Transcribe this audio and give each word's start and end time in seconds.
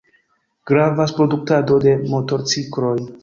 Gravas 0.71 1.13
produktado 1.19 1.79
de 1.85 1.95
motorcikloj. 2.15 2.97